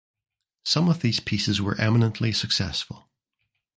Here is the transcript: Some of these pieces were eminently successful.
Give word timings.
Some 0.65 0.89
of 0.89 1.01
these 1.01 1.19
pieces 1.19 1.61
were 1.61 1.79
eminently 1.79 2.31
successful. 2.31 3.11